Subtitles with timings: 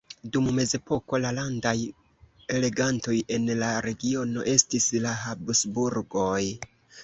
[0.35, 1.73] Dum mezepoko la landaj
[2.65, 6.45] regantoj en la regiono estis la Habsburgoj.